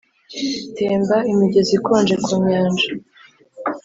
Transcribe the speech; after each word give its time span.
temba, 0.75 1.17
imigezi 1.31 1.71
ikonje, 1.79 2.15
ku 2.23 2.31
nyanja, 2.47 2.87